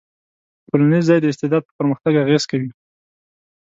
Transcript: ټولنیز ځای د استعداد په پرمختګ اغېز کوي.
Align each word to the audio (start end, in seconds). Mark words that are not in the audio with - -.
ټولنیز 0.67 1.03
ځای 1.09 1.19
د 1.21 1.25
استعداد 1.31 1.63
په 1.65 1.73
پرمختګ 1.79 2.13
اغېز 2.23 2.43
کوي. 2.51 2.69